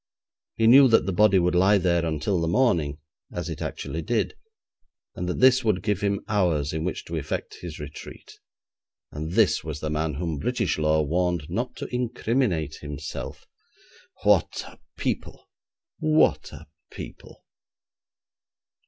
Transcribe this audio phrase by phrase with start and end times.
[0.55, 2.97] He knew that the body would lie there until the morning,
[3.31, 4.33] as it actually did,
[5.13, 8.39] and that this would give him hours in which to effect his retreat.
[9.11, 13.45] And this was the man whom British law warned not to incriminate himself!
[14.23, 15.47] What a people!
[15.99, 17.45] What a people!